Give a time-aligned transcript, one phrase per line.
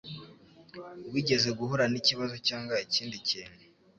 [1.13, 3.59] Wigeze guhura nikibazo cyangwa ikindi kintu?